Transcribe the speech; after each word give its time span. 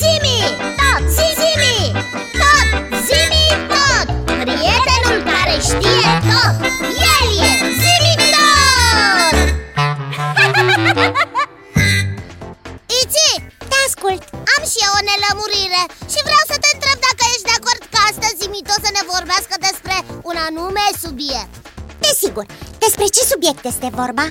Zimi, 0.00 0.38
tot, 0.80 1.02
zi, 1.16 1.26
zimi, 1.40 1.76
tot, 2.40 2.68
zimi, 3.06 3.44
tot! 3.72 4.06
Prietenul 4.42 5.18
care 5.30 5.56
știe 5.68 6.10
tot, 6.30 6.54
el 7.14 7.26
e 7.48 7.52
zimi 7.82 8.14
tot! 8.34 9.36
Iți, 13.00 13.26
te 13.70 13.76
ascult. 13.86 14.22
Am 14.54 14.62
și 14.70 14.78
eu 14.86 14.92
o 14.98 15.02
nelămurire 15.08 15.82
și 16.12 16.20
vreau 16.28 16.44
să 16.50 16.56
te 16.62 16.70
întreb 16.74 16.98
dacă 17.08 17.22
ești 17.32 17.48
de 17.50 17.54
acord 17.58 17.82
ca 17.92 18.00
astăzi 18.10 18.38
zimi 18.40 18.66
tot 18.68 18.80
să 18.86 18.90
ne 18.94 19.02
vorbească 19.12 19.54
despre 19.66 19.96
un 20.30 20.36
anume 20.48 20.86
subiect. 21.04 21.54
Desigur, 22.04 22.46
despre 22.84 23.06
ce 23.14 23.22
subiect 23.32 23.62
este 23.72 23.88
vorba? 24.00 24.26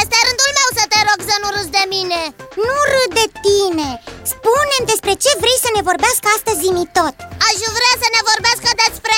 Este 0.00 0.16
rândul 0.26 0.52
meu 0.58 0.70
să 0.78 0.84
te 0.92 1.00
rog 1.08 1.20
să 1.30 1.36
nu 1.42 1.48
râzi 1.56 1.76
de 1.78 1.84
mine. 1.94 2.20
Nu 2.66 2.76
râd 2.92 3.10
de 3.20 3.26
tine 3.46 3.90
spune 4.32 4.76
despre 4.90 5.12
ce 5.24 5.30
vrei 5.42 5.58
să 5.64 5.70
ne 5.76 5.82
vorbească 5.88 6.26
astăzi 6.36 6.64
mi 6.76 6.86
tot. 6.98 7.14
Aș 7.48 7.58
vrea 7.78 7.94
să 8.02 8.08
ne 8.14 8.22
vorbească 8.30 8.70
despre... 8.84 9.16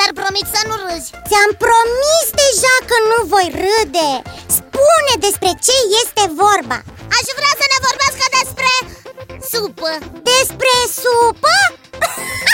Dar 0.00 0.10
promit 0.20 0.46
să 0.54 0.60
nu 0.68 0.74
râzi. 0.84 1.10
Ți-am 1.28 1.52
promis 1.64 2.26
deja 2.42 2.76
că 2.88 2.96
nu 3.10 3.18
voi 3.32 3.48
râde. 3.64 4.10
Spune 4.58 5.12
despre 5.26 5.50
ce 5.66 5.76
este 6.02 6.24
vorba. 6.44 6.78
Aș 7.16 7.26
vrea 7.38 7.54
să 7.60 7.66
ne 7.72 7.78
vorbească 7.86 8.24
despre... 8.38 8.70
Supă. 9.52 9.92
Despre 10.30 10.72
supă? 11.02 11.56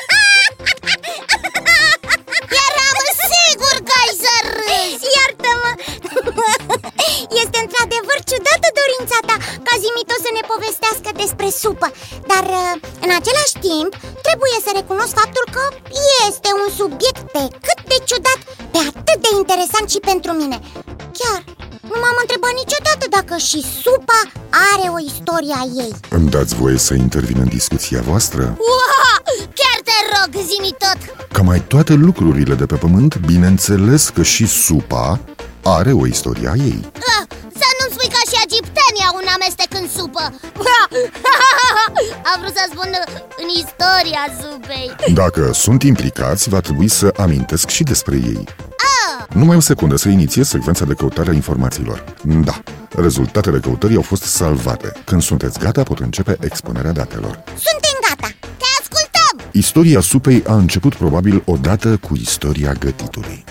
același 13.18 13.56
timp 13.68 13.92
trebuie 14.26 14.56
să 14.64 14.70
recunosc 14.78 15.12
faptul 15.22 15.44
că 15.56 15.64
este 16.28 16.50
un 16.62 16.68
subiect 16.80 17.22
pe 17.34 17.42
cât 17.66 17.78
de 17.90 17.98
ciudat 18.08 18.40
Pe 18.72 18.80
atât 18.90 19.18
de 19.26 19.30
interesant 19.40 19.86
și 19.94 20.00
pentru 20.10 20.30
mine. 20.40 20.58
Chiar 21.18 21.40
nu 21.90 21.96
m-am 22.02 22.18
întrebat 22.24 22.54
niciodată 22.62 23.04
dacă 23.16 23.34
și 23.48 23.60
supa 23.82 24.20
are 24.72 24.86
o 24.96 24.98
istorie 25.10 25.54
a 25.62 25.64
ei. 25.84 25.92
Îmi 26.16 26.30
dați 26.34 26.54
voie 26.60 26.78
să 26.86 26.94
intervin 26.94 27.38
în 27.44 27.48
discuția 27.58 28.00
voastră? 28.10 28.42
Wow! 28.68 29.26
Chiar 29.58 29.78
te 29.88 29.96
rog, 30.14 30.30
zi 30.48 30.74
tot! 30.84 30.98
Ca 31.32 31.42
mai 31.42 31.60
toate 31.72 31.92
lucrurile 31.92 32.54
de 32.54 32.66
pe 32.66 32.74
pământ, 32.84 33.12
bineînțeles 33.30 34.08
că 34.08 34.22
și 34.22 34.46
supa 34.46 35.20
are 35.62 35.92
o 35.92 36.06
istorie 36.06 36.48
a 36.48 36.54
ei. 36.72 36.80
Ah, 37.14 37.24
Să 37.60 37.66
nu-mi 37.78 37.92
spui 37.94 38.08
că 38.14 38.20
și 38.30 38.36
egiptenii 38.46 39.06
au 39.08 39.14
un 39.22 39.28
amestec 39.36 39.70
în 39.80 39.86
supă 39.96 40.24
Am 42.32 42.40
vrut 42.40 42.56
să 42.56 42.66
spun 42.70 42.90
în 43.36 43.48
istoria 43.48 44.24
supei 44.40 45.14
Dacă 45.14 45.50
sunt 45.52 45.82
implicați, 45.82 46.48
va 46.48 46.60
trebui 46.60 46.88
să 46.88 47.12
amintesc 47.16 47.68
și 47.68 47.82
despre 47.82 48.16
ei. 48.16 48.44
Ah. 48.46 49.26
Numai 49.34 49.56
o 49.56 49.60
secundă 49.60 49.96
să 49.96 50.08
inițiez 50.08 50.48
secvența 50.48 50.84
de 50.84 50.94
căutare 50.94 51.30
a 51.30 51.34
informațiilor. 51.34 52.04
Da, 52.22 52.62
rezultatele 52.96 53.58
căutării 53.58 53.96
au 53.96 54.02
fost 54.02 54.22
salvate. 54.22 54.92
Când 55.04 55.22
sunteți 55.22 55.58
gata, 55.58 55.82
pot 55.82 55.98
începe 55.98 56.36
expunerea 56.40 56.92
datelor. 56.92 57.42
Suntem 57.46 57.96
gata! 58.08 58.34
Te 58.40 58.64
ascultăm! 58.80 59.50
Istoria 59.52 60.00
supei 60.00 60.42
a 60.46 60.54
început 60.54 60.94
probabil 60.94 61.42
odată 61.46 61.96
cu 61.96 62.14
istoria 62.16 62.72
gătitului 62.72 63.44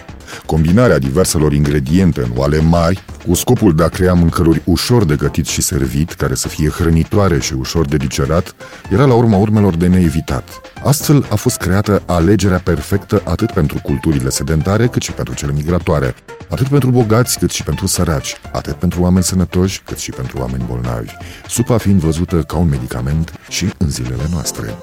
Combinarea 0.45 0.99
diverselor 0.99 1.53
ingrediente 1.53 2.21
în 2.21 2.31
oale 2.35 2.59
mari, 2.59 3.03
cu 3.27 3.33
scopul 3.33 3.75
de 3.75 3.83
a 3.83 3.87
crea 3.87 4.13
mâncăruri 4.13 4.61
ușor 4.63 5.05
de 5.05 5.15
gătit 5.15 5.45
și 5.45 5.61
servit, 5.61 6.13
care 6.13 6.35
să 6.35 6.47
fie 6.47 6.69
hrănitoare 6.69 7.39
și 7.39 7.53
ușor 7.53 7.85
de 7.85 7.97
digerat, 7.97 8.55
era 8.91 9.05
la 9.05 9.13
urma 9.13 9.37
urmelor 9.37 9.75
de 9.75 9.87
neevitat. 9.87 10.61
Astfel 10.83 11.25
a 11.29 11.35
fost 11.35 11.57
creată 11.57 12.03
alegerea 12.05 12.59
perfectă 12.59 13.21
atât 13.25 13.51
pentru 13.51 13.79
culturile 13.83 14.29
sedentare 14.29 14.87
cât 14.87 15.01
și 15.01 15.11
pentru 15.11 15.33
cele 15.33 15.51
migratoare, 15.51 16.15
atât 16.49 16.67
pentru 16.67 16.89
bogați 16.89 17.39
cât 17.39 17.51
și 17.51 17.63
pentru 17.63 17.87
săraci, 17.87 18.35
atât 18.51 18.73
pentru 18.73 19.01
oameni 19.01 19.23
sănătoși 19.23 19.81
cât 19.85 19.97
și 19.97 20.11
pentru 20.11 20.37
oameni 20.39 20.65
bolnavi, 20.67 21.11
supa 21.47 21.77
fiind 21.77 21.99
văzută 21.99 22.35
ca 22.35 22.57
un 22.57 22.69
medicament 22.69 23.33
și 23.49 23.69
în 23.77 23.89
zilele 23.89 24.23
noastre. 24.31 24.77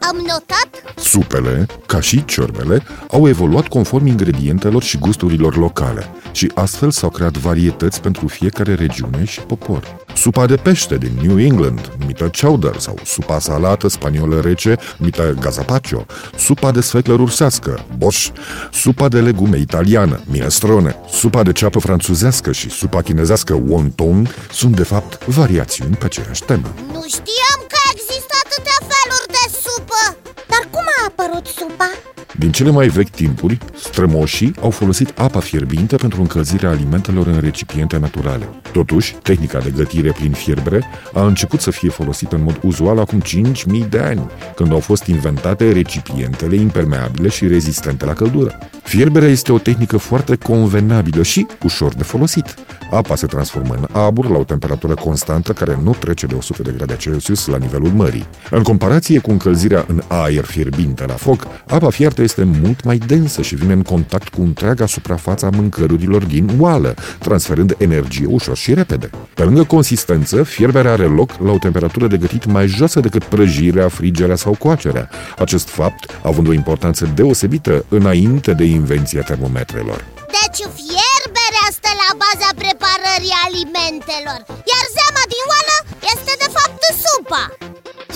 Am 0.00 0.16
notat? 0.26 0.94
Supele, 0.96 1.66
ca 1.86 2.00
și 2.00 2.24
ciorbele, 2.24 2.82
au 3.10 3.28
evoluat 3.28 3.68
conform 3.68 4.06
ingredientelor 4.06 4.82
și 4.82 4.98
gusturilor 4.98 5.56
locale 5.56 6.10
și 6.32 6.50
astfel 6.54 6.90
s-au 6.90 7.10
creat 7.10 7.36
varietăți 7.36 8.00
pentru 8.00 8.26
fiecare 8.26 8.74
regiune 8.74 9.24
și 9.24 9.40
popor. 9.40 9.96
Supa 10.14 10.46
de 10.46 10.56
pește 10.56 10.96
din 10.96 11.12
New 11.22 11.38
England, 11.38 11.92
numită 11.98 12.30
chowder, 12.40 12.78
sau 12.78 12.98
supa 13.04 13.38
salată 13.38 13.88
spaniolă 13.88 14.40
rece, 14.40 14.76
numită 14.96 15.34
gazpacho, 15.40 16.06
supa 16.36 16.70
de 16.70 16.80
sfeclă 16.80 17.14
rusească, 17.14 17.84
bosch, 17.96 18.28
supa 18.72 19.08
de 19.08 19.20
legume 19.20 19.58
italiană, 19.58 20.20
minestrone, 20.24 20.96
supa 21.10 21.42
de 21.42 21.52
ceapă 21.52 21.78
franțuzească 21.78 22.52
și 22.52 22.70
supa 22.70 23.02
chinezească 23.02 23.62
wonton 23.66 24.28
sunt 24.52 24.76
de 24.76 24.82
fapt 24.82 25.24
variațiuni 25.24 25.96
pe 25.96 26.04
aceeași 26.04 26.42
temă. 26.42 26.74
Nu 26.92 27.04
știam 27.06 27.57
cum 31.38 31.46
a 31.46 31.46
apărut 31.46 31.46
supa? 31.46 32.07
Din 32.38 32.52
cele 32.52 32.70
mai 32.70 32.88
vechi 32.88 33.10
timpuri, 33.10 33.58
strămoșii 33.74 34.54
au 34.60 34.70
folosit 34.70 35.18
apa 35.18 35.40
fierbinte 35.40 35.96
pentru 35.96 36.20
încălzirea 36.20 36.70
alimentelor 36.70 37.26
în 37.26 37.40
recipiente 37.40 37.98
naturale. 37.98 38.48
Totuși, 38.72 39.14
tehnica 39.22 39.58
de 39.58 39.72
gătire 39.76 40.12
prin 40.12 40.32
fierbere 40.32 40.84
a 41.14 41.26
început 41.26 41.60
să 41.60 41.70
fie 41.70 41.88
folosită 41.88 42.34
în 42.36 42.42
mod 42.42 42.58
uzual 42.62 42.98
acum 42.98 43.22
5.000 43.22 43.88
de 43.88 43.98
ani, 43.98 44.30
când 44.56 44.72
au 44.72 44.78
fost 44.78 45.06
inventate 45.06 45.72
recipientele 45.72 46.56
impermeabile 46.56 47.28
și 47.28 47.46
rezistente 47.46 48.04
la 48.04 48.12
căldură. 48.12 48.58
Fierberea 48.82 49.28
este 49.28 49.52
o 49.52 49.58
tehnică 49.58 49.96
foarte 49.96 50.36
convenabilă 50.36 51.22
și 51.22 51.46
ușor 51.62 51.94
de 51.94 52.02
folosit. 52.02 52.54
Apa 52.90 53.14
se 53.14 53.26
transformă 53.26 53.74
în 53.74 54.00
abur 54.00 54.30
la 54.30 54.38
o 54.38 54.44
temperatură 54.44 54.94
constantă 54.94 55.52
care 55.52 55.78
nu 55.82 55.94
trece 55.98 56.26
de 56.26 56.34
100 56.34 56.62
de 56.62 56.74
grade 56.76 56.96
Celsius 56.96 57.46
la 57.46 57.56
nivelul 57.56 57.90
mării. 57.90 58.26
În 58.50 58.62
comparație 58.62 59.18
cu 59.18 59.30
încălzirea 59.30 59.84
în 59.88 60.02
aer 60.06 60.44
fierbinte 60.44 61.04
la 61.06 61.14
foc, 61.14 61.46
apa 61.66 61.90
fiartă 61.90 62.22
este 62.28 62.58
mult 62.62 62.84
mai 62.84 62.98
densă 62.98 63.42
și 63.42 63.54
vine 63.54 63.72
în 63.72 63.82
contact 63.82 64.28
cu 64.28 64.40
întreaga 64.40 64.86
suprafață 64.86 65.46
a 65.46 65.50
mâncărurilor 65.50 66.24
din 66.24 66.50
oală, 66.58 66.94
transferând 67.18 67.74
energie 67.78 68.26
ușor 68.26 68.56
și 68.56 68.74
repede. 68.74 69.10
Pe 69.34 69.42
lângă 69.42 69.64
consistență, 69.64 70.42
fierberea 70.42 70.92
are 70.92 71.04
loc 71.06 71.30
la 71.44 71.52
o 71.52 71.58
temperatură 71.58 72.06
de 72.06 72.16
gătit 72.16 72.44
mai 72.44 72.66
joasă 72.66 73.00
decât 73.00 73.24
prăjirea, 73.24 73.88
frigerea 73.88 74.36
sau 74.36 74.54
coacerea. 74.58 75.08
Acest 75.38 75.68
fapt 75.68 76.10
având 76.22 76.48
o 76.48 76.52
importanță 76.52 77.12
deosebită 77.14 77.84
înainte 77.88 78.52
de 78.52 78.64
invenția 78.64 79.22
termometrelor. 79.22 80.04
Deci 80.36 80.60
fierberea 80.78 81.66
stă 81.78 81.92
la 82.02 82.10
baza 82.22 82.50
preparării 82.62 83.38
alimentelor 83.46 84.40
Iar 84.70 84.84
zeama 84.96 85.24
din 85.34 85.44
oală 85.52 85.76
este 86.14 86.32
de 86.42 86.48
fapt 86.56 86.80
supa 87.02 87.44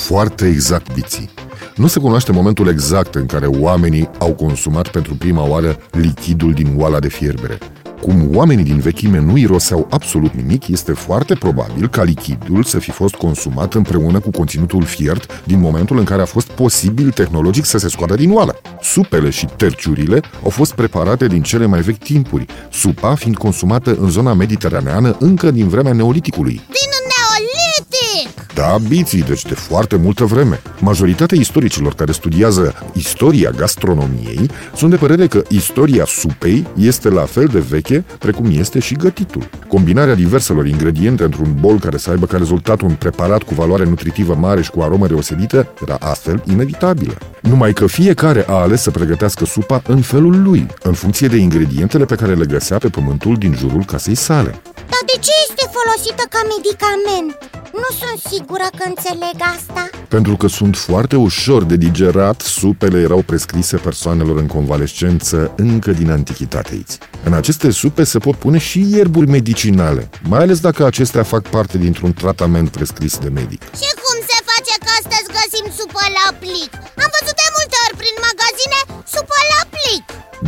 Foarte 0.09 0.44
exact, 0.47 0.94
Biții. 0.94 1.42
Nu 1.77 1.87
se 1.87 2.00
cunoaște 2.00 2.33
momentul 2.33 2.69
exact 2.69 3.15
în 3.15 3.27
care 3.27 3.47
oamenii 3.47 4.10
au 4.19 4.33
consumat 4.33 4.88
pentru 4.88 5.15
prima 5.15 5.49
oară 5.49 5.77
lichidul 5.91 6.53
din 6.53 6.75
oala 6.78 6.99
de 6.99 7.09
fierbere. 7.09 7.59
Cum 8.00 8.31
oamenii 8.34 8.65
din 8.65 8.78
vechime 8.78 9.21
nu 9.21 9.37
iroseau 9.37 9.87
absolut 9.91 10.32
nimic, 10.32 10.69
este 10.69 10.93
foarte 10.93 11.34
probabil 11.34 11.88
ca 11.88 12.03
lichidul 12.03 12.62
să 12.62 12.78
fi 12.78 12.91
fost 12.91 13.15
consumat 13.15 13.75
împreună 13.75 14.21
cu 14.21 14.31
conținutul 14.31 14.82
fiert 14.84 15.43
din 15.44 15.61
momentul 15.61 15.99
în 15.99 16.05
care 16.05 16.22
a 16.22 16.25
fost 16.25 16.47
posibil 16.47 17.11
tehnologic 17.11 17.65
să 17.65 17.78
se 17.78 17.88
scoată 17.88 18.15
din 18.15 18.32
oală. 18.32 18.61
Supele 18.81 19.31
și 19.31 19.47
terciurile 19.56 20.21
au 20.43 20.50
fost 20.50 20.75
preparate 20.75 21.27
din 21.27 21.43
cele 21.43 21.66
mai 21.66 21.81
vechi 21.81 22.05
timpuri, 22.05 22.47
supa 22.71 23.15
fiind 23.15 23.37
consumată 23.37 23.97
în 24.00 24.11
zona 24.11 24.34
mediteraneană 24.34 25.16
încă 25.19 25.50
din 25.50 25.69
vremea 25.69 25.93
neoliticului. 25.93 26.55
Din 26.55 26.64
neolitic! 26.64 26.92
Da, 28.62 28.79
biții, 28.88 29.23
deci 29.23 29.44
de 29.44 29.55
foarte 29.55 29.97
multă 29.97 30.25
vreme. 30.25 30.61
Majoritatea 30.81 31.38
istoricilor 31.38 31.94
care 31.94 32.12
studiază 32.12 32.75
istoria 32.93 33.50
gastronomiei 33.50 34.50
sunt 34.76 34.91
de 34.91 34.97
părere 34.97 35.26
că 35.26 35.43
istoria 35.49 36.05
supei 36.06 36.67
este 36.76 37.09
la 37.09 37.23
fel 37.23 37.47
de 37.47 37.59
veche 37.59 38.05
precum 38.19 38.47
este 38.50 38.79
și 38.79 38.94
gătitul. 38.94 39.49
Combinarea 39.69 40.14
diverselor 40.14 40.67
ingrediente 40.67 41.25
într-un 41.25 41.56
bol 41.61 41.79
care 41.79 41.97
să 41.97 42.11
aibă 42.11 42.26
ca 42.26 42.37
rezultat 42.37 42.81
un 42.81 42.94
preparat 42.94 43.43
cu 43.43 43.55
valoare 43.55 43.85
nutritivă 43.85 44.35
mare 44.35 44.62
și 44.62 44.70
cu 44.70 44.81
aromă 44.81 45.06
deosebită 45.06 45.69
era 45.87 45.97
astfel 46.00 46.43
inevitabilă. 46.50 47.14
Numai 47.41 47.73
că 47.73 47.87
fiecare 47.87 48.44
a 48.49 48.53
ales 48.53 48.82
să 48.82 48.91
pregătească 48.91 49.44
supa 49.44 49.82
în 49.87 50.00
felul 50.00 50.43
lui, 50.43 50.67
în 50.82 50.93
funcție 50.93 51.29
de 51.29 51.37
ingredientele 51.37 52.05
pe 52.05 52.14
care 52.14 52.35
le 52.35 52.44
găsea 52.44 52.79
pe 52.79 52.88
pământul 52.88 53.37
din 53.37 53.55
jurul 53.55 53.85
casei 53.85 54.14
sale. 54.14 54.61
Dar 55.12 55.20
de 55.20 55.26
ce 55.26 55.32
este 55.49 55.64
folosită 55.79 56.25
ca 56.35 56.41
medicament? 56.55 57.31
Nu 57.73 57.88
sunt 58.00 58.32
sigură 58.32 58.69
că 58.79 58.85
înțeleg 58.93 59.37
asta 59.56 59.91
Pentru 60.09 60.37
că 60.37 60.47
sunt 60.47 60.76
foarte 60.76 61.17
ușor 61.17 61.64
de 61.64 61.76
digerat, 61.76 62.41
supele 62.41 63.00
erau 63.00 63.23
prescrise 63.23 63.76
persoanelor 63.76 64.37
în 64.37 64.47
convalescență 64.47 65.53
încă 65.56 65.91
din 65.91 66.11
antichitate. 66.11 66.85
În 67.25 67.32
aceste 67.32 67.70
supe 67.70 68.05
se 68.05 68.19
pot 68.19 68.37
pune 68.37 68.59
și 68.59 68.87
ierburi 68.91 69.26
medicinale, 69.26 70.11
mai 70.29 70.41
ales 70.41 70.61
dacă 70.61 70.85
acestea 70.85 71.23
fac 71.23 71.49
parte 71.49 71.79
dintr-un 71.79 72.12
tratament 72.12 72.69
prescris 72.69 73.19
de 73.19 73.29
medic. 73.29 73.62
Și 73.62 73.91
cum 74.03 74.17
se 74.31 74.38
face 74.50 74.75
că 74.85 74.91
astăzi 75.00 75.32
găsim 75.38 75.67
supă 75.79 76.05
la 76.19 76.26
plic? 76.43 76.70
Am 77.05 77.11
văzut 77.17 77.38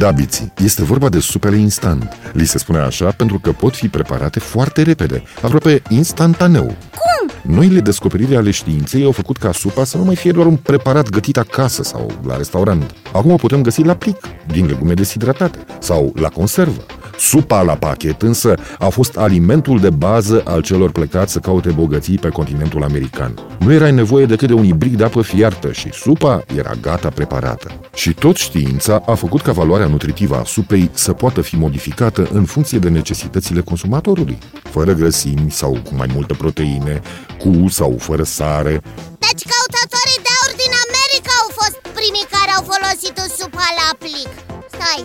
plic 0.04 0.16
Da, 0.16 0.22
Biții, 0.22 0.52
este 0.64 0.82
vorba 0.82 1.08
de 1.08 1.18
supele 1.18 1.56
instant. 1.56 2.16
Li 2.32 2.44
se 2.46 2.58
spune 2.58 2.78
așa 2.78 3.10
pentru 3.10 3.38
că 3.38 3.52
pot 3.52 3.74
fi 3.74 3.88
preparate 3.88 4.38
foarte 4.38 4.82
repede, 4.82 5.22
aproape 5.42 5.82
instantaneu. 5.88 6.64
Cum? 6.64 7.54
Noile 7.54 7.80
descoperiri 7.80 8.36
ale 8.36 8.50
științei 8.50 9.04
au 9.04 9.12
făcut 9.12 9.36
ca 9.36 9.52
supa 9.52 9.84
să 9.84 9.96
nu 9.96 10.04
mai 10.04 10.16
fie 10.16 10.30
doar 10.30 10.46
un 10.46 10.56
preparat 10.56 11.08
gătit 11.08 11.36
acasă 11.36 11.82
sau 11.82 12.10
la 12.26 12.36
restaurant. 12.36 12.94
Acum 13.12 13.30
o 13.30 13.36
putem 13.36 13.62
găsi 13.62 13.82
la 13.82 13.94
plic, 13.94 14.16
din 14.46 14.66
legume 14.66 14.94
deshidratate 14.94 15.58
sau 15.78 16.12
la 16.16 16.28
conservă. 16.28 16.86
Supa 17.18 17.62
la 17.62 17.74
pachet 17.74 18.22
însă 18.22 18.54
a 18.78 18.88
fost 18.88 19.16
alimentul 19.16 19.80
de 19.80 19.90
bază 19.90 20.42
al 20.44 20.62
celor 20.62 20.90
plecați 20.90 21.32
să 21.32 21.38
caute 21.38 21.70
bogății 21.70 22.18
pe 22.18 22.28
continentul 22.28 22.82
american. 22.82 23.34
Nu 23.58 23.72
era 23.72 23.90
nevoie 23.90 24.26
decât 24.26 24.48
de 24.48 24.54
un 24.54 24.64
ibric 24.64 24.96
de 24.96 25.04
apă 25.04 25.22
fiartă 25.22 25.72
și 25.72 25.92
supa 25.92 26.44
era 26.56 26.72
gata 26.80 27.08
preparată. 27.08 27.80
Și 27.94 28.14
tot 28.14 28.36
știința 28.36 29.02
a 29.06 29.14
făcut 29.14 29.40
ca 29.40 29.52
valoarea 29.52 29.86
nutritivă 29.86 30.36
a 30.36 30.44
supei 30.44 30.90
să 30.92 31.12
poată 31.12 31.40
fi 31.40 31.56
modificată 31.56 32.28
în 32.32 32.44
funcție 32.44 32.78
de 32.78 32.88
necesitățile 32.88 33.60
consumatorului, 33.60 34.38
fără 34.62 34.92
grăsimi 34.92 35.50
sau 35.50 35.70
cu 35.70 35.94
mai 35.96 36.08
multă 36.14 36.34
proteine, 36.34 37.00
cu 37.38 37.68
sau 37.68 37.96
fără 37.98 38.22
sare, 38.22 38.80
Deci 39.24 39.44
căutătorii 39.52 40.24
de 40.26 40.32
aur 40.38 40.52
din 40.62 40.72
America 40.86 41.32
au 41.42 41.48
fost 41.60 41.76
primii 41.98 42.30
care 42.36 42.50
au 42.56 42.62
folosit 42.72 43.16
supa 43.38 43.68
la 43.80 43.88
plic 44.02 44.30
Stai, 44.74 45.02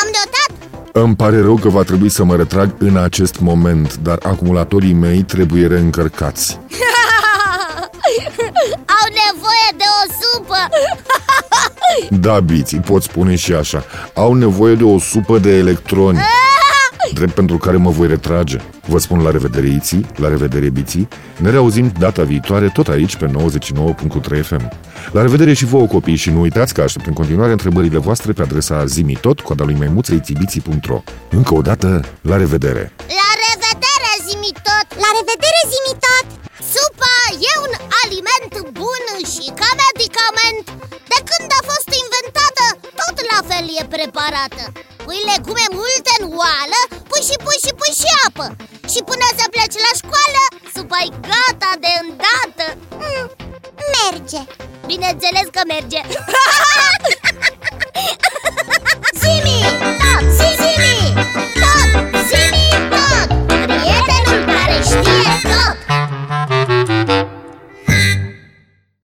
am 0.00 0.08
notat? 0.16 0.75
Îmi 1.02 1.16
pare 1.16 1.40
rău 1.40 1.56
că 1.56 1.68
va 1.68 1.82
trebui 1.82 2.08
să 2.08 2.24
mă 2.24 2.36
retrag 2.36 2.74
în 2.78 2.96
acest 2.96 3.38
moment, 3.40 3.96
dar 3.96 4.18
acumulatorii 4.22 4.92
mei 4.92 5.22
trebuie 5.22 5.66
reîncărcați. 5.66 6.52
Au 8.98 9.06
nevoie 9.24 9.68
de 9.76 9.84
o 10.02 10.12
supă 10.20 10.56
Da, 12.10 12.40
biții, 12.40 12.78
pot 12.78 13.02
spune 13.02 13.34
și 13.34 13.52
așa. 13.52 13.84
Au 14.14 14.34
nevoie 14.34 14.74
de 14.74 14.84
o 14.84 14.98
supă 14.98 15.38
de 15.38 15.56
electroni. 15.56 16.18
Drept 17.12 17.34
pentru 17.34 17.56
care 17.56 17.76
mă 17.76 17.90
voi 17.90 18.06
retrage. 18.06 18.58
Vă 18.86 18.98
spun 18.98 19.22
la 19.22 19.30
revedere, 19.30 19.66
Iții, 19.66 20.06
la 20.16 20.28
revedere, 20.28 20.68
Biții. 20.70 21.08
Ne 21.36 21.50
reauzim 21.50 21.92
data 21.98 22.22
viitoare 22.22 22.68
tot 22.68 22.88
aici 22.88 23.16
pe 23.16 23.26
99.3 23.26 24.42
FM. 24.42 24.72
La 25.12 25.22
revedere 25.22 25.52
și 25.52 25.64
vouă, 25.64 25.86
copii, 25.86 26.16
și 26.16 26.30
nu 26.30 26.40
uitați 26.40 26.74
că 26.74 26.80
aștept 26.82 27.06
în 27.06 27.12
continuare 27.12 27.52
întrebările 27.52 27.98
voastre 27.98 28.32
pe 28.32 28.42
adresa 28.42 28.84
zimitot, 28.84 29.40
coada 29.40 29.64
lui 29.64 29.74
maimuță, 29.74 30.12
itibiții.ro. 30.14 31.02
Încă 31.30 31.54
o 31.54 31.60
dată, 31.60 31.88
la 32.20 32.36
revedere! 32.36 32.92
La 33.20 33.30
revedere, 33.46 34.12
zimi 34.26 34.52
tot 34.68 34.86
La 35.04 35.10
revedere, 35.18 35.60
zimitot! 35.74 36.26
Supa 36.72 37.16
e 37.50 37.52
un 37.66 37.74
aliment 38.02 38.52
bun 38.78 39.04
și 39.32 39.44
ca 39.60 39.70
medicament 39.84 40.64
De 41.12 41.18
când 41.28 41.48
a 41.58 41.60
fost 41.70 41.90
inventată, 42.02 42.64
tot 43.00 43.16
la 43.30 43.38
fel 43.48 43.66
e 43.80 43.82
preparată 43.94 44.62
Pui 45.06 45.20
legume 45.30 45.66
multe 45.80 46.12
în 46.20 46.24
oală, 46.40 46.80
pui 47.08 47.22
și 47.28 47.36
pui 47.44 47.58
și 47.64 47.72
pui 47.78 47.94
și 48.00 48.08
apă. 48.26 48.46
Și 48.92 49.00
până 49.10 49.26
să 49.38 49.44
pleci 49.54 49.82
la 49.86 49.92
școală, 50.02 50.42
supa 50.74 50.98
e 51.06 51.08
gata 51.30 51.70
de 51.84 51.92
îndată. 52.02 52.66
Mm, 53.02 53.26
merge. 53.94 54.40
Bineînțeles 54.86 55.46
că 55.54 55.60
merge 55.74 56.00